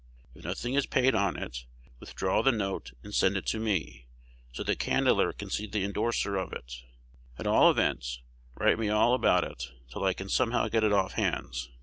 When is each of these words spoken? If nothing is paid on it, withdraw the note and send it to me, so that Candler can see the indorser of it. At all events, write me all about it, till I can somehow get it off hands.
If 0.33 0.43
nothing 0.45 0.73
is 0.73 0.87
paid 0.87 1.13
on 1.13 1.37
it, 1.37 1.67
withdraw 1.99 2.41
the 2.41 2.51
note 2.51 2.93
and 3.03 3.13
send 3.13 3.37
it 3.37 3.45
to 3.45 3.59
me, 3.59 4.07
so 4.51 4.63
that 4.63 4.79
Candler 4.79 5.31
can 5.31 5.51
see 5.51 5.67
the 5.67 5.83
indorser 5.83 6.37
of 6.37 6.53
it. 6.53 6.81
At 7.37 7.45
all 7.45 7.69
events, 7.69 8.19
write 8.55 8.79
me 8.79 8.89
all 8.89 9.13
about 9.13 9.43
it, 9.43 9.65
till 9.91 10.03
I 10.03 10.13
can 10.13 10.27
somehow 10.27 10.69
get 10.69 10.83
it 10.83 10.91
off 10.91 11.11
hands. 11.13 11.69